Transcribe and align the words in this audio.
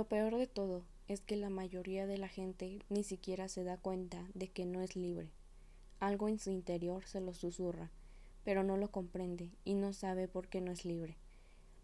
Lo 0.00 0.08
peor 0.08 0.38
de 0.38 0.46
todo 0.46 0.86
es 1.08 1.20
que 1.20 1.36
la 1.36 1.50
mayoría 1.50 2.06
de 2.06 2.16
la 2.16 2.28
gente 2.28 2.78
ni 2.88 3.04
siquiera 3.04 3.48
se 3.48 3.64
da 3.64 3.76
cuenta 3.76 4.26
de 4.32 4.48
que 4.48 4.64
no 4.64 4.80
es 4.80 4.96
libre. 4.96 5.28
Algo 5.98 6.30
en 6.30 6.38
su 6.38 6.50
interior 6.50 7.04
se 7.04 7.20
lo 7.20 7.34
susurra, 7.34 7.90
pero 8.42 8.64
no 8.64 8.78
lo 8.78 8.90
comprende 8.90 9.50
y 9.62 9.74
no 9.74 9.92
sabe 9.92 10.26
por 10.26 10.48
qué 10.48 10.62
no 10.62 10.72
es 10.72 10.86
libre. 10.86 11.18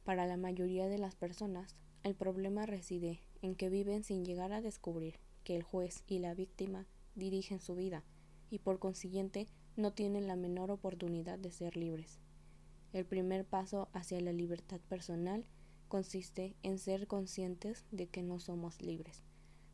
Para 0.02 0.24
la 0.24 0.38
mayoría 0.38 0.88
de 0.88 0.96
las 0.96 1.14
personas, 1.14 1.76
el 2.04 2.14
problema 2.14 2.64
reside 2.64 3.20
en 3.42 3.54
que 3.54 3.68
viven 3.68 4.02
sin 4.02 4.24
llegar 4.24 4.50
a 4.54 4.62
descubrir 4.62 5.18
que 5.44 5.54
el 5.54 5.62
juez 5.62 6.02
y 6.06 6.18
la 6.18 6.32
víctima 6.32 6.86
dirigen 7.16 7.60
su 7.60 7.74
vida 7.74 8.02
y 8.48 8.60
por 8.60 8.78
consiguiente 8.78 9.46
no 9.76 9.92
tienen 9.92 10.26
la 10.26 10.36
menor 10.36 10.70
oportunidad 10.70 11.38
de 11.38 11.50
ser 11.50 11.76
libres. 11.76 12.18
El 12.94 13.04
primer 13.04 13.44
paso 13.44 13.90
hacia 13.92 14.18
la 14.22 14.32
libertad 14.32 14.80
personal 14.88 15.44
consiste 15.88 16.54
en 16.62 16.78
ser 16.78 17.06
conscientes 17.06 17.84
de 17.90 18.06
que 18.06 18.22
no 18.22 18.40
somos 18.40 18.80
libres. 18.82 19.22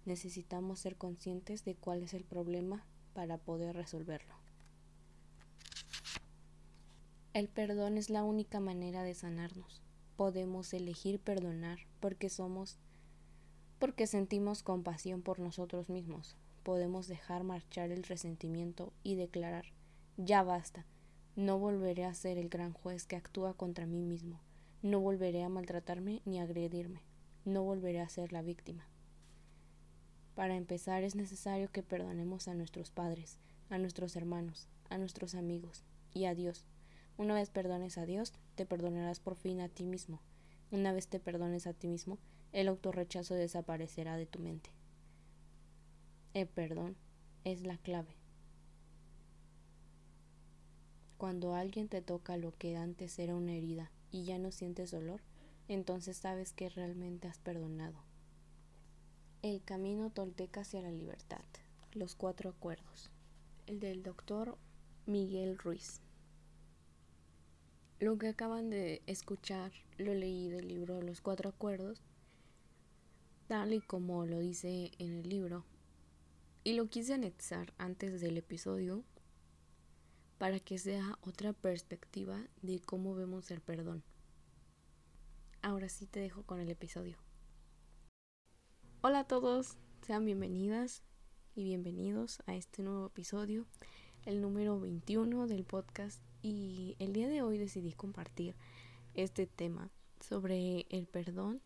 Necesitamos 0.05 0.81
ser 0.81 0.97
conscientes 0.97 1.65
de 1.65 1.75
cuál 1.75 2.03
es 2.03 2.15
el 2.15 2.25
problema 2.25 2.85
para 3.15 3.39
poder 3.39 3.77
resolverlo. 3.77 4.35
El 7.33 7.49
perdón 7.49 7.97
es 7.97 8.11
la 8.11 8.25
única 8.25 8.61
manera 8.61 9.03
de 9.03 9.15
sanarnos. 9.15 9.81
Podemos 10.17 10.75
elegir 10.75 11.19
perdonar 11.19 11.79
porque 12.01 12.29
somos 12.29 12.79
porque 13.79 14.07
sentimos 14.07 14.63
compasión 14.63 15.23
por 15.23 15.41
nosotros 15.41 15.89
mismos. 15.89 16.37
Podemos 16.63 17.09
dejar 17.09 17.43
marchar 17.43 17.91
el 17.91 18.05
resentimiento 18.05 18.93
y 19.03 19.17
declarar 19.17 19.65
ya 20.17 20.43
basta. 20.43 20.85
No 21.35 21.59
volveré 21.59 22.05
a 22.05 22.15
ser 22.15 22.39
el 22.39 22.49
gran 22.49 22.73
juez 22.73 23.07
que 23.07 23.17
actúa 23.17 23.55
contra 23.55 23.87
mí 23.87 24.03
mismo. 24.03 24.41
No 24.83 24.99
volveré 24.99 25.45
a 25.45 25.49
maltratarme 25.49 26.23
ni 26.25 26.41
a 26.41 26.43
agredirme. 26.43 27.03
No 27.45 27.63
volveré 27.63 28.01
a 28.01 28.09
ser 28.09 28.33
la 28.33 28.43
víctima. 28.43 28.85
Para 30.35 30.57
empezar 30.57 31.05
es 31.05 31.15
necesario 31.15 31.71
que 31.71 31.85
perdonemos 31.85 32.49
a 32.49 32.55
nuestros 32.55 32.91
padres, 32.91 33.39
a 33.71 33.79
nuestros 33.79 34.17
hermanos, 34.17 34.67
a 34.91 34.99
nuestros 34.99 35.37
amigos 35.37 35.85
y 36.13 36.25
a 36.25 36.35
Dios. 36.35 36.65
Una 37.17 37.35
vez 37.35 37.49
perdones 37.49 37.97
a 37.97 38.07
Dios, 38.07 38.33
te 38.57 38.67
perdonarás 38.67 39.21
por 39.21 39.37
fin 39.37 39.61
a 39.61 39.69
ti 39.69 39.85
mismo. 39.85 40.21
Una 40.73 40.93
vez 40.93 41.07
te 41.07 41.21
perdones 41.21 41.69
a 41.69 41.75
ti 41.75 41.87
mismo, 41.87 42.19
el 42.51 42.67
autorrechazo 42.67 43.35
desaparecerá 43.35 44.17
de 44.17 44.27
tu 44.27 44.41
mente. 44.41 44.71
El 46.35 46.49
perdón 46.49 46.97
es 47.45 47.63
la 47.63 47.79
clave. 47.79 48.17
Cuando 51.19 51.55
alguien 51.55 51.87
te 51.87 52.03
toca 52.03 52.37
lo 52.37 52.51
que 52.59 52.77
antes 52.77 53.21
era 53.21 53.37
una 53.37 53.53
herida 53.53 53.93
y 54.13 54.25
ya 54.25 54.39
no 54.39 54.53
sientes 54.53 54.93
dolor, 54.93 55.21
entonces 55.69 56.19
sabes 56.19 56.53
que 56.53 56.69
realmente 56.69 57.27
has 57.27 57.39
perdonado. 57.39 58.05
El 59.43 59.63
camino 59.65 60.11
tolteca 60.11 60.61
hacia 60.61 60.83
la 60.83 60.93
libertad. 60.93 61.43
Los 61.93 62.15
cuatro 62.15 62.51
acuerdos. 62.51 63.11
El 63.67 63.81
del 63.81 64.05
doctor 64.05 64.57
Miguel 65.07 65.59
Ruiz. 65.59 66.01
Lo 67.99 68.19
que 68.19 68.29
acaban 68.29 68.71
de 68.71 69.03
escuchar 69.07 69.73
lo 69.99 70.15
leí 70.15 70.49
del 70.49 70.69
libro 70.69 71.03
Los 71.03 71.21
cuatro 71.21 71.49
acuerdos, 71.49 72.03
tal 73.49 73.73
y 73.73 73.81
como 73.81 74.27
lo 74.27 74.39
dice 74.39 74.93
en 74.99 75.19
el 75.19 75.29
libro, 75.29 75.65
y 76.65 76.75
lo 76.75 76.89
quise 76.89 77.15
anexar 77.15 77.73
antes 77.79 78.21
del 78.21 78.39
episodio 78.39 79.05
para 80.43 80.59
que 80.59 80.77
sea 80.77 81.17
otra 81.21 81.53
perspectiva 81.53 82.37
de 82.63 82.81
cómo 82.81 83.15
vemos 83.15 83.53
el 83.53 83.61
perdón. 83.61 84.03
Ahora 85.63 85.89
sí 85.89 86.09
te 86.09 86.19
dejo 86.19 86.43
con 86.43 86.59
el 86.59 86.69
episodio. 86.69 87.17
Hola 89.03 89.21
a 89.21 89.29
todos, 89.29 89.77
sean 90.05 90.25
bienvenidas 90.25 91.05
y 91.55 91.63
bienvenidos 91.63 92.43
a 92.47 92.57
este 92.57 92.83
nuevo 92.83 93.07
episodio, 93.07 93.69
el 94.25 94.41
número 94.41 94.81
21 94.81 95.47
del 95.47 95.63
podcast 95.63 96.21
y 96.43 96.97
el 96.99 97.13
día 97.13 97.29
de 97.29 97.43
hoy 97.43 97.57
decidí 97.57 97.93
compartir 97.93 98.57
este 99.15 99.47
tema 99.47 99.93
sobre 100.19 100.87
el 100.91 101.07
perdón 101.07 101.63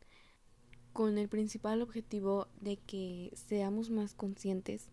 con 0.92 1.16
el 1.16 1.30
principal 1.30 1.80
objetivo 1.80 2.48
de 2.60 2.76
que 2.76 3.32
seamos 3.48 3.88
más 3.88 4.12
conscientes 4.12 4.90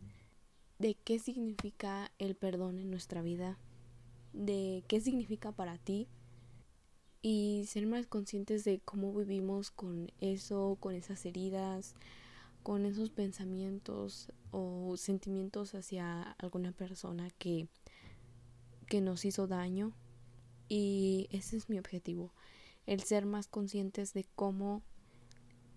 de 0.80 0.96
qué 0.96 1.20
significa 1.20 2.12
el 2.18 2.36
perdón 2.36 2.80
en 2.80 2.90
nuestra 2.90 3.22
vida, 3.22 3.58
de 4.34 4.84
qué 4.88 5.00
significa 5.00 5.52
para 5.52 5.78
ti 5.78 6.08
y 7.22 7.66
ser 7.68 7.88
más 7.88 8.06
conscientes 8.08 8.64
de 8.66 8.82
cómo 8.82 9.14
vivimos 9.14 9.72
con 9.72 10.12
eso, 10.20 10.78
con 10.80 10.94
esas 10.94 11.26
heridas, 11.26 11.96
con 12.64 12.86
esos 12.86 13.10
pensamientos 13.10 14.32
o 14.52 14.96
sentimientos 14.98 15.74
hacia 15.76 16.34
alguna 16.34 16.72
persona 16.72 17.30
que, 17.38 17.68
que 18.88 19.02
nos 19.02 19.26
hizo 19.26 19.48
daño. 19.48 19.94
Y 20.68 21.28
ese 21.32 21.58
es 21.58 21.70
mi 21.70 21.78
objetivo, 21.78 22.34
el 22.86 23.02
ser 23.04 23.26
más 23.26 23.48
conscientes 23.48 24.14
de 24.14 24.26
cómo 24.36 24.82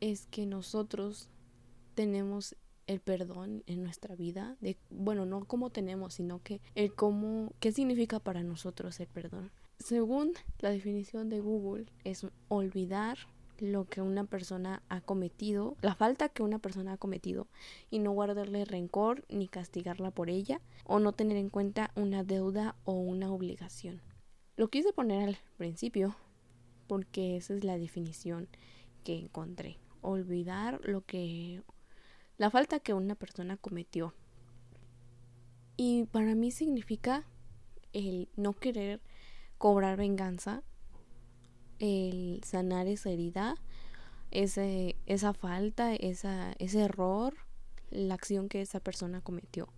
es 0.01 0.27
que 0.27 0.47
nosotros 0.47 1.29
tenemos 1.95 2.57
el 2.87 3.01
perdón 3.01 3.63
en 3.67 3.83
nuestra 3.83 4.15
vida, 4.15 4.57
de 4.61 4.77
bueno, 4.91 5.27
no 5.27 5.45
cómo 5.45 5.71
tenemos, 5.71 6.15
sino 6.15 6.43
que 6.43 6.61
el 6.75 6.95
cómo 6.95 7.53
qué 7.61 7.73
significa 7.73 8.21
para 8.21 8.43
nosotros 8.43 9.01
el 9.01 9.09
perdón. 9.09 9.51
Según 9.79 10.33
la 10.61 10.71
definición 10.71 11.29
de 11.29 11.41
Google, 11.41 11.87
es 12.05 12.27
olvidar 12.49 13.19
lo 13.59 13.87
que 13.87 14.03
una 14.03 14.25
persona 14.25 14.83
ha 14.89 15.01
cometido, 15.01 15.77
la 15.81 15.95
falta 15.95 16.29
que 16.29 16.43
una 16.43 16.59
persona 16.59 16.95
ha 16.95 16.97
cometido 16.97 17.49
y 17.91 17.99
no 17.99 18.13
guardarle 18.13 18.65
rencor 18.65 19.25
ni 19.29 19.49
castigarla 19.49 20.11
por 20.11 20.31
ella 20.31 20.61
o 20.85 20.99
no 20.99 21.13
tener 21.13 21.37
en 21.37 21.51
cuenta 21.51 21.91
una 21.97 22.23
deuda 22.23 22.77
o 22.85 22.93
una 22.93 23.33
obligación. 23.33 24.01
Lo 24.57 24.69
quise 24.69 24.93
poner 24.93 25.29
al 25.29 25.39
principio 25.57 26.17
porque 26.87 27.37
esa 27.37 27.55
es 27.55 27.65
la 27.65 27.79
definición 27.79 28.49
que 29.05 29.19
encontré. 29.19 29.79
Olvidar 30.03 30.81
lo 30.85 31.03
que 31.03 31.63
la 32.39 32.51
falta 32.51 32.81
que 32.81 32.95
una 32.95 33.15
persona 33.15 33.57
cometió. 33.57 34.15
Y 35.77 36.05
para 36.05 36.35
mí 36.35 36.51
significa 36.51 37.25
el 37.93 38.29
no 38.37 38.53
querer 38.53 39.01
cobrar 39.59 39.97
venganza, 39.97 40.63
el 41.79 42.41
sanar 42.45 42.87
esa 42.87 43.11
herida, 43.11 43.57
ese, 44.31 44.97
esa 45.07 45.33
falta, 45.33 45.95
esa, 45.95 46.53
ese 46.59 46.81
error, 46.81 47.35
la 47.91 48.15
acción 48.15 48.49
que 48.49 48.63
esa 48.63 48.81
persona 48.81 49.21
cometió. 49.21 49.69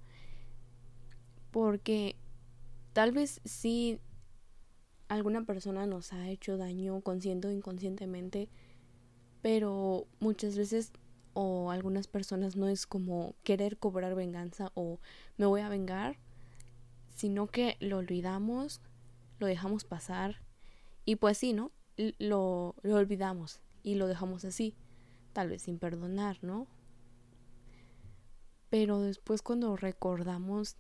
Porque 1.51 2.17
tal 2.93 3.13
vez 3.13 3.41
sí 3.45 4.01
alguna 5.09 5.45
persona 5.45 5.87
nos 5.87 6.13
ha 6.13 6.29
hecho 6.29 6.57
daño 6.57 7.01
consciente 7.01 7.49
o 7.49 7.51
inconscientemente, 7.51 8.49
pero 9.43 10.07
muchas 10.21 10.57
veces 10.57 10.93
o 11.41 11.71
algunas 11.71 12.09
personas 12.09 12.57
no 12.57 12.67
es 12.67 12.89
como 12.89 13.37
querer 13.45 13.79
cobrar 13.79 14.17
venganza 14.17 14.73
o 14.75 14.99
me 15.37 15.47
voy 15.47 15.61
a 15.61 15.69
vengar, 15.69 16.19
sino 17.15 17.47
que 17.47 17.77
lo 17.79 17.99
olvidamos, 17.99 18.81
lo 19.39 19.47
dejamos 19.47 19.85
pasar 19.85 20.43
y 21.05 21.15
pues 21.15 21.39
sí, 21.39 21.53
¿no? 21.53 21.71
Lo, 22.19 22.75
lo 22.83 22.97
olvidamos 22.97 23.61
y 23.85 23.95
lo 23.95 24.09
dejamos 24.09 24.45
así, 24.45 24.75
tal 25.33 25.49
vez 25.49 25.63
sin 25.63 25.79
perdonar, 25.79 26.39
¿no? 26.43 26.67
Pero 28.69 29.01
después 29.01 29.41
cuando 29.41 29.77
recordamos 29.77 30.77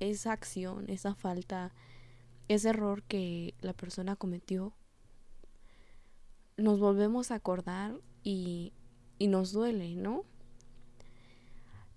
esa 0.00 0.32
acción, 0.32 0.90
esa 0.90 1.14
falta, 1.14 1.72
ese 2.48 2.68
error 2.68 3.02
que 3.04 3.54
la 3.62 3.72
persona 3.72 4.16
cometió, 4.16 4.74
nos 6.58 6.78
volvemos 6.78 7.30
a 7.30 7.36
acordar 7.36 7.98
y 8.22 8.74
y 9.18 9.28
nos 9.28 9.52
duele, 9.52 9.94
¿no? 9.96 10.24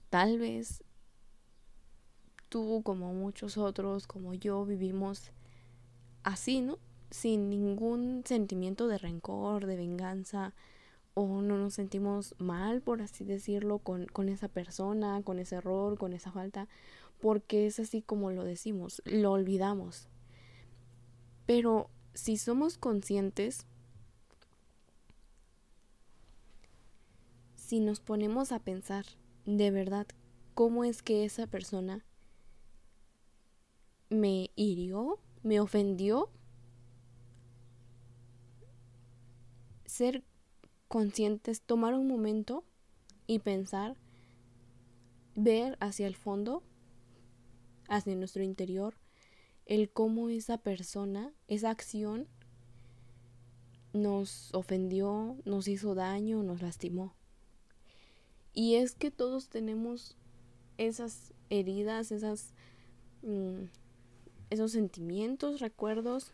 Tal 0.09 0.39
vez 0.39 0.83
tú 2.50 2.81
como 2.83 3.13
muchos 3.13 3.57
otros, 3.57 4.07
como 4.07 4.33
yo, 4.33 4.65
vivimos 4.65 5.31
así, 6.23 6.62
¿no? 6.62 6.79
Sin 7.09 7.50
ningún 7.50 8.23
sentimiento 8.25 8.88
de 8.88 8.97
rencor, 8.97 9.65
de 9.65 9.75
venganza, 9.75 10.53
o 11.13 11.41
no 11.41 11.57
nos 11.57 11.73
sentimos 11.73 12.35
mal, 12.39 12.81
por 12.81 13.01
así 13.01 13.23
decirlo, 13.23 13.79
con, 13.79 14.06
con 14.07 14.29
esa 14.29 14.47
persona, 14.47 15.21
con 15.23 15.39
ese 15.39 15.56
error, 15.56 15.97
con 15.97 16.13
esa 16.13 16.31
falta, 16.31 16.68
porque 17.19 17.68
es 17.68 17.79
así 17.79 18.01
como 18.01 18.31
lo 18.31 18.44
decimos, 18.44 19.01
lo 19.06 19.31
olvidamos. 19.31 20.07
Pero 21.45 21.89
si 22.13 22.38
somos 22.38 22.77
conscientes 22.77 23.65
si 27.71 27.79
nos 27.79 28.01
ponemos 28.01 28.51
a 28.51 28.59
pensar 28.59 29.06
de 29.45 29.71
verdad 29.71 30.06
cómo 30.56 30.83
es 30.83 31.01
que 31.01 31.23
esa 31.23 31.47
persona 31.47 32.03
me 34.09 34.51
hirió, 34.57 35.19
me 35.41 35.62
ofendió, 35.62 36.29
ser 39.85 40.21
conscientes, 40.89 41.62
tomar 41.62 41.94
un 41.94 42.07
momento 42.07 42.65
y 43.25 43.39
pensar, 43.39 43.95
ver 45.35 45.77
hacia 45.79 46.07
el 46.07 46.18
fondo, 46.18 46.63
hacia 47.88 48.18
nuestro 48.18 48.44
interior, 48.44 48.95
el 49.65 49.89
cómo 49.89 50.27
esa 50.27 50.57
persona, 50.57 51.33
esa 51.47 51.69
acción 51.69 52.27
nos 53.94 54.53
ofendió, 54.53 55.38
nos 55.45 55.69
hizo 55.69 55.95
daño, 55.95 56.44
nos 56.44 56.62
lastimó. 56.62 57.15
Y 58.53 58.75
es 58.75 58.95
que 58.95 59.12
todos 59.12 59.50
tenemos 59.50 60.18
esas 60.77 61.33
heridas, 61.50 62.12
esas, 62.12 62.53
mm, 63.21 63.65
esos 64.50 64.71
sentimientos, 64.71 65.59
recuerdos 65.59 66.33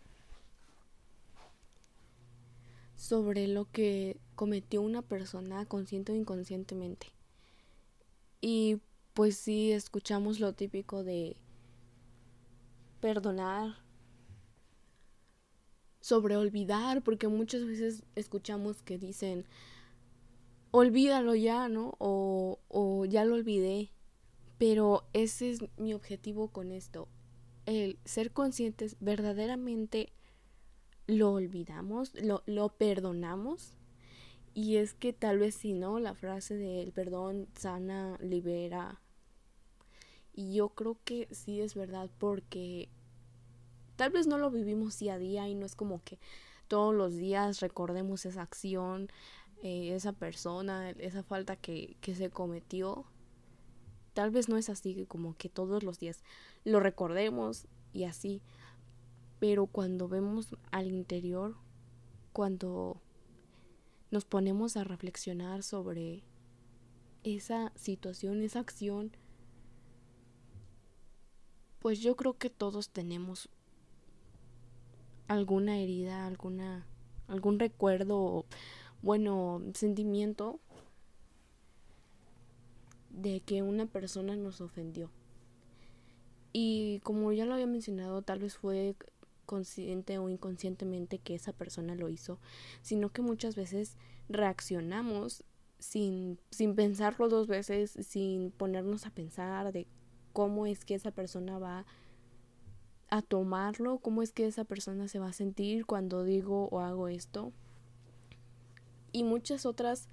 sobre 2.96 3.48
lo 3.48 3.66
que 3.72 4.18
cometió 4.36 4.82
una 4.82 5.02
persona 5.02 5.66
consciente 5.66 6.12
o 6.12 6.16
inconscientemente. 6.16 7.08
Y 8.42 8.82
pues 9.14 9.38
sí, 9.38 9.72
escuchamos 9.72 10.40
lo 10.40 10.54
típico 10.54 11.04
de 11.04 11.36
perdonar, 13.00 13.78
sobre 16.02 16.38
olvidar, 16.38 17.04
porque 17.04 17.28
muchas 17.28 17.66
veces 17.66 18.04
escuchamos 18.16 18.82
que 18.82 18.98
dicen, 18.98 19.46
olvídalo 20.78 21.36
ya, 21.36 21.70
¿no? 21.70 21.96
O, 22.00 22.60
o 22.68 23.06
ya 23.06 23.26
lo 23.26 23.36
olvidé. 23.36 23.92
Pero 24.58 25.04
ese 25.14 25.52
es 25.52 25.60
mi 25.78 25.94
objetivo 25.94 26.50
con 26.50 26.72
esto, 26.72 27.08
el 27.68 28.00
ser 28.06 28.32
conscientes 28.32 28.96
verdaderamente 29.00 30.12
lo 31.06 31.34
olvidamos, 31.34 32.14
lo, 32.16 32.42
lo 32.48 32.70
perdonamos. 32.70 33.74
Y 34.56 34.78
es 34.78 34.96
que 34.96 35.14
tal 35.14 35.38
vez 35.38 35.54
si 35.54 35.74
no, 35.74 36.00
la 36.00 36.16
frase 36.16 36.58
del 36.58 36.92
perdón 36.92 37.48
sana, 37.56 38.18
libera. 38.20 39.00
Y 40.34 40.56
yo 40.56 40.70
creo 40.70 40.98
que 41.04 41.28
sí 41.32 41.62
es 41.62 41.76
verdad 41.76 42.10
porque 42.18 42.90
tal 43.96 44.10
vez 44.12 44.26
no 44.26 44.40
lo 44.40 44.50
vivimos 44.50 44.98
día 44.98 45.16
a 45.16 45.20
día 45.20 45.48
y 45.48 45.54
no 45.54 45.66
es 45.68 45.76
como 45.76 46.02
que 46.04 46.18
todos 46.68 46.96
los 46.96 47.16
días 47.16 47.60
recordemos 47.60 48.26
esa 48.26 48.42
acción, 48.42 49.10
eh, 49.64 49.94
esa 49.96 50.14
persona, 50.14 50.92
esa 50.92 51.24
falta 51.24 51.56
que, 51.56 51.98
que 52.02 52.16
se 52.16 52.30
cometió. 52.30 53.06
Tal 54.14 54.32
vez 54.32 54.50
no 54.50 54.58
es 54.58 54.70
así 54.70 55.06
como 55.08 55.36
que 55.38 55.50
todos 55.50 55.84
los 55.84 56.00
días 56.00 56.24
lo 56.64 56.80
recordemos 56.80 57.68
y 57.94 58.04
así. 58.04 58.42
Pero 59.40 59.68
cuando 59.68 60.08
vemos 60.08 60.56
al 60.72 60.92
interior, 60.92 61.56
cuando 62.34 63.02
nos 64.10 64.26
ponemos 64.26 64.78
a 64.78 64.84
reflexionar 64.84 65.64
sobre 65.64 66.24
esa 67.24 67.72
situación, 67.76 68.42
esa 68.42 68.60
acción, 68.60 69.12
pues 71.80 72.00
yo 72.00 72.16
creo 72.16 72.38
que 72.38 72.50
todos 72.50 72.90
tenemos 72.90 73.50
alguna 75.28 75.80
herida, 75.80 76.26
alguna 76.26 76.88
algún 77.28 77.60
recuerdo, 77.60 78.46
bueno, 79.02 79.62
sentimiento 79.74 80.60
de 83.10 83.42
que 83.42 83.62
una 83.62 83.86
persona 83.86 84.36
nos 84.36 84.62
ofendió. 84.62 85.10
Y 86.54 87.00
como 87.04 87.32
ya 87.34 87.46
lo 87.46 87.54
había 87.54 87.68
mencionado, 87.68 88.22
tal 88.22 88.40
vez 88.40 88.58
fue 88.58 88.96
consciente 89.46 90.18
o 90.18 90.30
inconscientemente 90.30 91.20
que 91.20 91.36
esa 91.36 91.54
persona 91.54 91.96
lo 91.96 92.10
hizo, 92.10 92.40
sino 92.82 93.10
que 93.10 93.22
muchas 93.22 93.56
veces 93.56 93.96
reaccionamos 94.30 95.44
sin, 95.80 96.40
sin 96.52 96.76
pensarlo 96.76 97.30
dos 97.30 97.48
veces, 97.48 97.98
sin 98.02 98.52
ponernos 98.52 99.06
a 99.06 99.12
pensar 99.12 99.72
de 99.72 99.88
cómo 100.34 100.68
es 100.68 100.86
que 100.86 100.96
esa 100.96 101.12
persona 101.12 101.58
va 101.58 101.86
a 103.10 103.22
tomarlo, 103.22 104.00
cómo 104.00 104.22
es 104.22 104.32
que 104.32 104.46
esa 104.46 104.66
persona 104.66 105.08
se 105.08 105.20
va 105.20 105.30
a 105.30 105.34
sentir 105.34 105.86
cuando 105.86 106.24
digo 106.24 106.68
o 106.72 106.82
hago 106.82 107.08
esto. 107.08 107.54
Y 109.12 109.24
muchas 109.24 109.66
otras, 109.66 110.08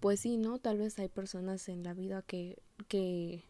pues 0.00 0.20
sí, 0.20 0.36
¿no? 0.36 0.58
Tal 0.58 0.78
vez 0.78 0.98
hay 0.98 1.08
personas 1.08 1.68
en 1.68 1.82
la 1.82 1.94
vida 1.94 2.22
que, 2.22 2.58
que, 2.88 3.42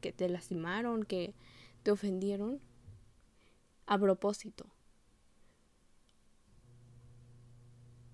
que 0.00 0.12
te 0.12 0.28
lastimaron, 0.28 1.04
que 1.04 1.34
te 1.82 1.90
ofendieron 1.90 2.60
a 3.86 3.98
propósito. 3.98 4.66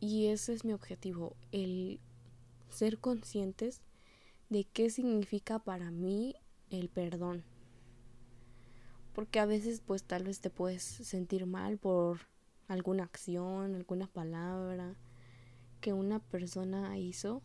Y 0.00 0.26
ese 0.26 0.52
es 0.52 0.64
mi 0.64 0.72
objetivo, 0.72 1.36
el 1.52 2.00
ser 2.70 2.98
conscientes 2.98 3.82
de 4.50 4.64
qué 4.64 4.90
significa 4.90 5.60
para 5.60 5.90
mí 5.90 6.34
el 6.70 6.88
perdón 6.88 7.44
porque 9.14 9.40
a 9.40 9.46
veces 9.46 9.82
pues 9.84 10.04
tal 10.04 10.24
vez 10.24 10.40
te 10.40 10.50
puedes 10.50 10.82
sentir 10.82 11.46
mal 11.46 11.78
por 11.78 12.20
alguna 12.68 13.04
acción, 13.04 13.74
alguna 13.74 14.06
palabra 14.06 14.94
que 15.82 15.92
una 15.92 16.18
persona 16.18 16.96
hizo. 16.96 17.42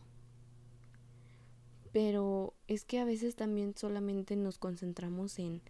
Pero 1.92 2.54
es 2.66 2.86
que 2.86 2.98
a 2.98 3.04
veces 3.04 3.36
también 3.36 3.76
solamente 3.76 4.34
nos 4.36 4.56
concentramos 4.56 5.38
en 5.38 5.60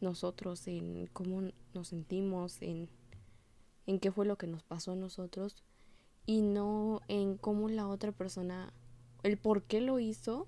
nosotros, 0.00 0.68
en 0.68 1.08
cómo 1.08 1.50
nos 1.74 1.88
sentimos, 1.88 2.62
en, 2.62 2.88
en 3.86 3.98
qué 3.98 4.12
fue 4.12 4.24
lo 4.26 4.38
que 4.38 4.46
nos 4.46 4.62
pasó 4.62 4.92
a 4.92 4.96
nosotros 4.96 5.64
y 6.26 6.42
no 6.42 7.00
en 7.08 7.36
cómo 7.36 7.68
la 7.68 7.88
otra 7.88 8.12
persona, 8.12 8.72
el 9.24 9.36
por 9.36 9.64
qué 9.64 9.80
lo 9.80 9.98
hizo, 9.98 10.46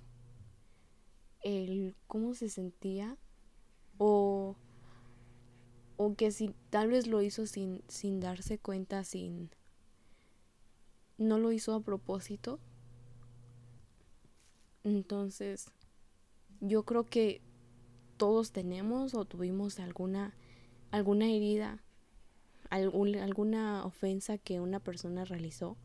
el 1.40 1.96
cómo 2.06 2.34
se 2.34 2.48
sentía 2.48 3.16
o 3.98 4.56
o 5.96 6.14
que 6.14 6.30
si 6.32 6.54
tal 6.70 6.88
vez 6.88 7.06
lo 7.06 7.22
hizo 7.22 7.46
sin, 7.46 7.82
sin 7.88 8.20
darse 8.20 8.58
cuenta, 8.58 9.04
sin... 9.04 9.50
no 11.22 11.38
lo 11.38 11.52
hizo 11.52 11.74
a 11.74 11.80
propósito. 11.80 12.58
Entonces, 14.84 15.66
yo 16.60 16.84
creo 16.84 17.04
que 17.04 17.40
todos 18.16 18.52
tenemos 18.52 19.14
o 19.14 19.24
tuvimos 19.24 19.78
alguna, 19.80 20.34
alguna 20.90 21.26
herida, 21.26 21.82
alguna 22.70 23.84
ofensa 23.84 24.38
que 24.38 24.60
una 24.60 24.80
persona 24.80 25.24
realizó. 25.24 25.76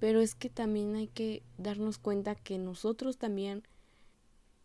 Pero 0.00 0.20
es 0.20 0.34
que 0.34 0.50
también 0.50 0.96
hay 0.96 1.08
que 1.08 1.42
darnos 1.58 1.98
cuenta 1.98 2.34
que 2.34 2.58
nosotros 2.58 3.18
también 3.18 3.62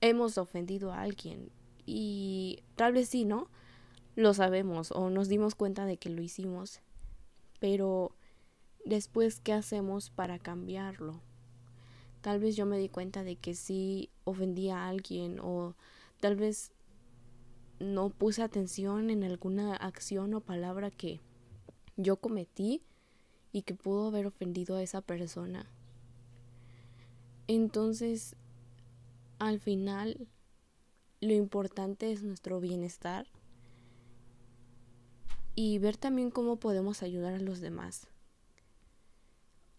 hemos 0.02 0.38
ofendido 0.38 0.92
a 0.92 1.02
alguien. 1.02 1.52
Y 1.86 2.64
tal 2.76 2.94
vez 2.94 3.10
sí, 3.10 3.26
¿no? 3.26 3.50
lo 4.20 4.34
sabemos 4.34 4.92
o 4.92 5.10
nos 5.10 5.30
dimos 5.30 5.56
cuenta 5.56 5.86
de 5.86 5.98
que 5.98 6.10
lo 6.10 6.22
hicimos, 6.22 6.82
pero 7.60 8.12
después, 8.90 9.40
¿qué 9.40 9.54
hacemos 9.54 10.10
para 10.10 10.40
cambiarlo? 10.40 11.22
Tal 12.22 12.40
vez 12.40 12.56
yo 12.56 12.66
me 12.66 12.78
di 12.78 12.90
cuenta 12.90 13.24
de 13.24 13.38
que 13.38 13.54
sí 13.54 14.10
ofendí 14.26 14.70
a 14.70 14.88
alguien 14.88 15.40
o 15.42 15.76
tal 16.20 16.36
vez 16.36 16.72
no 17.80 18.10
puse 18.10 18.44
atención 18.44 19.10
en 19.10 19.24
alguna 19.24 19.76
acción 19.76 20.34
o 20.34 20.42
palabra 20.42 20.92
que 20.92 21.22
yo 21.96 22.18
cometí 22.18 22.82
y 23.54 23.62
que 23.62 23.74
pudo 23.74 24.08
haber 24.08 24.28
ofendido 24.28 24.76
a 24.76 24.84
esa 24.84 25.02
persona. 25.02 25.66
Entonces, 27.48 28.36
al 29.40 29.60
final, 29.60 30.28
lo 31.22 31.34
importante 31.34 32.12
es 32.12 32.22
nuestro 32.22 32.60
bienestar 32.60 33.28
y 35.56 35.80
ver 35.80 35.98
también 35.98 36.32
cómo 36.32 36.58
podemos 36.58 37.02
ayudar 37.02 37.34
a 37.34 37.40
los 37.40 37.60
demás. 37.60 38.08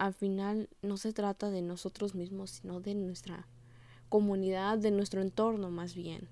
Al 0.01 0.15
final 0.15 0.71
no 0.81 0.97
se 0.97 1.13
trata 1.13 1.51
de 1.51 1.61
nosotros 1.61 2.15
mismos, 2.15 2.53
sino 2.53 2.81
de 2.81 2.95
nuestra 2.95 3.47
comunidad, 4.09 4.79
de 4.79 4.91
nuestro 4.91 5.21
entorno 5.21 5.71
más 5.71 5.95
bien, 5.95 6.27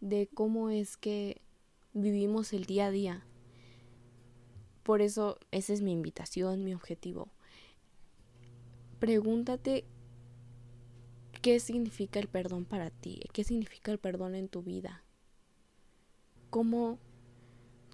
de 0.00 0.28
cómo 0.34 0.68
es 0.68 0.96
que 0.96 1.40
vivimos 1.94 2.52
el 2.52 2.64
día 2.64 2.86
a 2.86 2.90
día. 2.90 3.24
Por 4.82 5.02
eso 5.02 5.38
esa 5.52 5.72
es 5.72 5.82
mi 5.82 5.92
invitación, 5.92 6.64
mi 6.64 6.74
objetivo. 6.74 7.28
Pregúntate 8.98 9.84
qué 11.42 11.60
significa 11.60 12.18
el 12.18 12.26
perdón 12.26 12.64
para 12.64 12.90
ti, 12.90 13.20
qué 13.32 13.44
significa 13.44 13.92
el 13.92 13.98
perdón 13.98 14.34
en 14.34 14.48
tu 14.48 14.64
vida, 14.64 15.04
cómo 16.50 16.98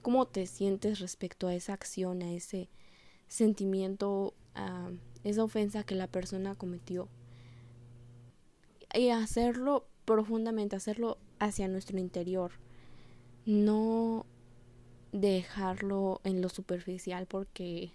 cómo 0.01 0.27
te 0.27 0.47
sientes 0.47 1.01
respecto 1.01 1.49
a 1.49 1.55
esa 1.55 1.75
acción, 1.75 2.23
a 2.23 2.33
ese 2.33 2.71
sentimiento, 3.29 4.35
a 4.55 4.91
esa 5.25 5.45
ofensa 5.45 5.85
que 5.85 5.95
la 5.95 6.07
persona 6.07 6.55
cometió. 6.55 7.09
Y 8.95 9.11
hacerlo 9.11 9.87
profundamente, 10.05 10.77
hacerlo 10.77 11.19
hacia 11.39 11.69
nuestro 11.69 11.99
interior. 11.99 12.53
No 13.45 14.27
dejarlo 15.13 16.21
en 16.25 16.43
lo 16.43 16.49
superficial 16.49 17.27
porque 17.27 17.93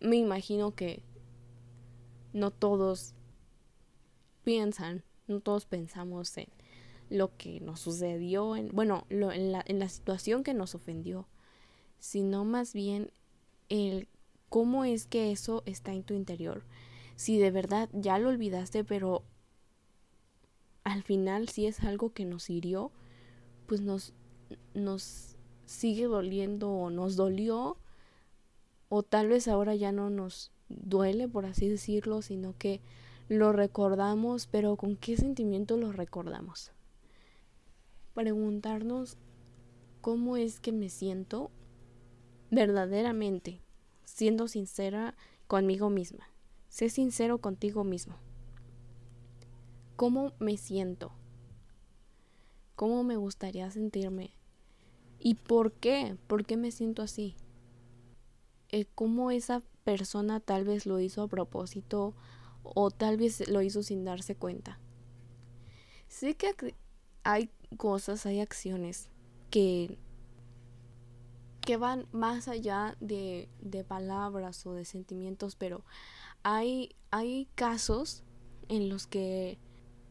me 0.00 0.16
imagino 0.16 0.74
que 0.74 1.02
no 2.32 2.50
todos 2.50 3.14
piensan, 4.44 5.02
no 5.26 5.40
todos 5.40 5.66
pensamos 5.66 6.36
en 6.36 6.48
lo 7.10 7.36
que 7.36 7.60
nos 7.60 7.80
sucedió, 7.80 8.56
en, 8.56 8.68
bueno, 8.68 9.06
lo, 9.08 9.32
en, 9.32 9.52
la, 9.52 9.64
en 9.66 9.78
la 9.78 9.88
situación 9.88 10.42
que 10.42 10.54
nos 10.54 10.74
ofendió, 10.74 11.26
sino 11.98 12.44
más 12.44 12.74
bien 12.74 13.10
el 13.68 14.08
cómo 14.54 14.84
es 14.84 15.08
que 15.08 15.32
eso 15.32 15.64
está 15.66 15.92
en 15.94 16.04
tu 16.04 16.14
interior. 16.14 16.62
Si 17.16 17.40
de 17.40 17.50
verdad 17.50 17.88
ya 17.92 18.20
lo 18.20 18.28
olvidaste, 18.28 18.84
pero 18.84 19.24
al 20.84 21.02
final 21.02 21.48
si 21.48 21.66
es 21.66 21.80
algo 21.80 22.12
que 22.12 22.24
nos 22.24 22.48
hirió, 22.48 22.92
pues 23.66 23.80
nos, 23.80 24.12
nos 24.72 25.34
sigue 25.66 26.04
doliendo 26.04 26.70
o 26.70 26.90
nos 26.90 27.16
dolió, 27.16 27.78
o 28.88 29.02
tal 29.02 29.26
vez 29.26 29.48
ahora 29.48 29.74
ya 29.74 29.90
no 29.90 30.08
nos 30.08 30.52
duele, 30.68 31.26
por 31.26 31.46
así 31.46 31.68
decirlo, 31.68 32.22
sino 32.22 32.56
que 32.56 32.80
lo 33.28 33.52
recordamos, 33.52 34.46
pero 34.46 34.76
¿con 34.76 34.94
qué 34.94 35.16
sentimiento 35.16 35.76
lo 35.76 35.90
recordamos? 35.90 36.70
Preguntarnos 38.14 39.16
cómo 40.00 40.36
es 40.36 40.60
que 40.60 40.70
me 40.70 40.90
siento 40.90 41.50
verdaderamente, 42.52 43.64
siendo 44.04 44.48
sincera 44.48 45.14
conmigo 45.46 45.90
misma. 45.90 46.28
Sé 46.68 46.88
sincero 46.88 47.38
contigo 47.38 47.84
mismo. 47.84 48.16
¿Cómo 49.96 50.32
me 50.38 50.56
siento? 50.56 51.12
¿Cómo 52.74 53.04
me 53.04 53.16
gustaría 53.16 53.70
sentirme? 53.70 54.32
¿Y 55.20 55.36
por 55.36 55.72
qué? 55.72 56.16
¿Por 56.26 56.44
qué 56.44 56.56
me 56.56 56.72
siento 56.72 57.02
así? 57.02 57.36
Eh, 58.70 58.86
¿Cómo 58.94 59.30
esa 59.30 59.62
persona 59.84 60.40
tal 60.40 60.64
vez 60.64 60.84
lo 60.84 60.98
hizo 60.98 61.22
a 61.22 61.28
propósito 61.28 62.14
o 62.62 62.90
tal 62.90 63.16
vez 63.16 63.48
lo 63.48 63.62
hizo 63.62 63.82
sin 63.82 64.04
darse 64.04 64.34
cuenta? 64.34 64.80
Sé 66.08 66.36
que 66.36 66.74
hay 67.22 67.50
cosas, 67.76 68.26
hay 68.26 68.40
acciones 68.40 69.10
que 69.50 69.98
que 71.64 71.76
van 71.76 72.06
más 72.12 72.48
allá 72.48 72.96
de, 73.00 73.48
de 73.60 73.84
palabras 73.84 74.66
o 74.66 74.74
de 74.74 74.84
sentimientos, 74.84 75.56
pero 75.56 75.84
hay, 76.42 76.94
hay 77.10 77.48
casos 77.54 78.22
en 78.68 78.88
los 78.88 79.06
que 79.06 79.58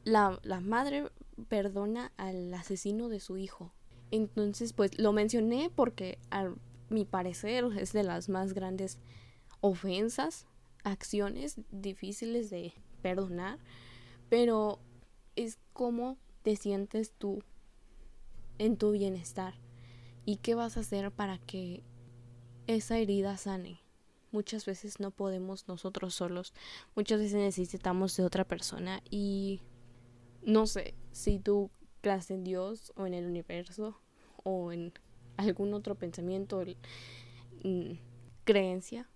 la, 0.03 0.39
la 0.43 0.59
madre 0.59 1.09
perdona 1.47 2.11
al 2.17 2.53
asesino 2.53 3.07
de 3.09 3.19
su 3.19 3.37
hijo. 3.37 3.71
Entonces, 4.11 4.73
pues 4.73 4.97
lo 4.99 5.11
mencioné 5.13 5.71
porque 5.73 6.19
a 6.31 6.51
mi 6.89 7.05
parecer 7.05 7.65
es 7.77 7.93
de 7.93 8.03
las 8.03 8.29
más 8.29 8.53
grandes 8.53 8.99
ofensas, 9.61 10.47
acciones 10.83 11.59
difíciles 11.71 12.49
de 12.49 12.73
perdonar, 13.01 13.59
pero 14.29 14.79
es 15.35 15.57
como 15.71 16.17
te 16.41 16.55
sientes 16.55 17.13
tú 17.13 17.41
en 18.57 18.77
tu 18.77 18.91
bienestar 18.91 19.62
y 20.25 20.37
qué 20.37 20.55
vas 20.55 20.77
a 20.77 20.81
hacer 20.81 21.11
para 21.11 21.37
que 21.37 21.83
esa 22.67 22.97
herida 22.97 23.37
sane. 23.37 23.79
Muchas 24.31 24.65
veces 24.65 24.99
no 24.99 25.11
podemos 25.11 25.67
nosotros 25.67 26.15
solos, 26.15 26.53
muchas 26.95 27.19
veces 27.19 27.35
necesitamos 27.35 28.17
de 28.17 28.23
otra 28.23 28.45
persona 28.45 29.01
y 29.09 29.61
no 30.43 30.65
sé 30.65 30.95
si 31.11 31.37
tú 31.37 31.69
crees 32.01 32.31
en 32.31 32.43
Dios 32.43 32.91
o 32.95 33.05
en 33.05 33.13
el 33.13 33.25
universo 33.25 33.99
o 34.43 34.71
en 34.71 34.91
algún 35.37 35.73
otro 35.73 35.95
pensamiento, 35.95 36.63
mm, 37.63 37.91
creencia, 38.43 39.07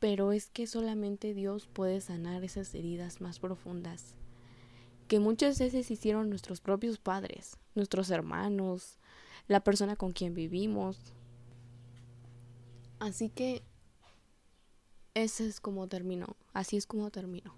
pero 0.00 0.32
es 0.32 0.50
que 0.50 0.66
solamente 0.66 1.32
Dios 1.32 1.66
puede 1.66 2.00
sanar 2.02 2.44
esas 2.44 2.74
heridas 2.74 3.22
más 3.22 3.38
profundas 3.38 4.14
que 5.08 5.18
muchas 5.18 5.58
veces 5.58 5.90
hicieron 5.90 6.28
nuestros 6.28 6.60
propios 6.60 6.98
padres, 6.98 7.56
nuestros 7.74 8.10
hermanos, 8.10 8.97
la 9.46 9.60
persona 9.60 9.96
con 9.96 10.12
quien 10.12 10.34
vivimos. 10.34 10.98
Así 12.98 13.28
que 13.28 13.62
ese 15.14 15.46
es 15.46 15.60
como 15.60 15.86
terminó, 15.88 16.36
así 16.52 16.76
es 16.76 16.86
como 16.86 17.10
terminó. 17.10 17.54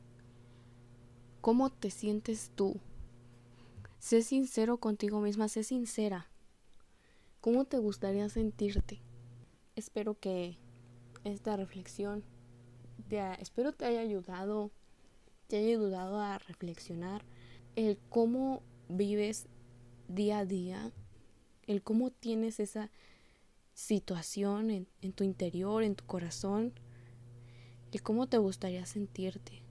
¿Cómo 1.41 1.71
te 1.71 1.91
sientes 1.91 2.51
tú? 2.55 2.77
Sé 3.99 4.23
sincero 4.23 4.79
contigo 4.79 5.21
misma, 5.21 5.49
sé 5.49 5.65
sincera. 5.65 6.29
¿Cómo 7.41 7.65
te 7.65 7.79
gustaría 7.79 8.29
sentirte? 8.29 9.01
Espero 9.77 10.19
que 10.19 10.59
esta 11.25 11.57
reflexión 11.57 12.23
te 13.09 13.21
espero 13.41 13.73
te 13.73 13.87
haya 13.87 14.01
ayudado, 14.01 14.71
te 15.49 15.57
haya 15.57 15.69
ayudado 15.69 16.21
a 16.21 16.39
reflexionar 16.39 17.25
el 17.77 17.99
cómo 18.09 18.63
vives 18.89 19.47
día 20.09 20.39
a 20.39 20.45
día 20.45 20.93
el 21.67 21.83
cómo 21.83 22.11
tienes 22.11 22.61
esa 22.61 22.91
situación 23.75 24.71
en, 24.71 24.89
en 25.01 25.13
tu 25.13 25.25
interior, 25.25 25.83
en 25.83 25.95
tu 25.95 26.05
corazón, 26.05 26.73
el 27.93 28.03
cómo 28.03 28.29
te 28.29 28.39
gustaría 28.39 28.87
sentirte. 28.87 29.63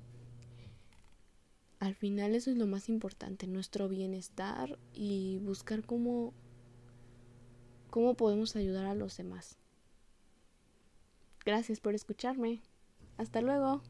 Al 1.80 1.96
final 1.96 2.36
eso 2.36 2.52
es 2.52 2.58
lo 2.58 2.68
más 2.68 2.90
importante, 2.90 3.48
nuestro 3.48 3.88
bienestar 3.88 4.78
y 4.94 5.38
buscar 5.38 5.86
cómo, 5.86 6.34
cómo 7.90 8.16
podemos 8.16 8.56
ayudar 8.56 8.86
a 8.86 8.96
los 8.96 9.16
demás. 9.16 9.58
Gracias 11.46 11.80
por 11.80 11.96
escucharme. 11.96 12.62
Hasta 13.18 13.42
luego. 13.42 13.82